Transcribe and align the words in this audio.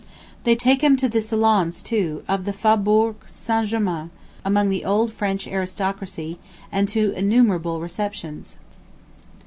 They 0.45 0.55
take 0.55 0.81
him 0.83 0.97
to 0.97 1.07
the 1.07 1.21
salons, 1.21 1.83
too, 1.83 2.23
of 2.27 2.45
the 2.45 2.53
Faubourg 2.53 3.17
St. 3.27 3.67
Germain, 3.67 4.09
among 4.43 4.69
the 4.69 4.83
old 4.83 5.13
French 5.13 5.45
aristocracy, 5.47 6.39
and 6.71 6.89
to 6.89 7.11
innumerable 7.11 7.79
receptions. 7.79 8.57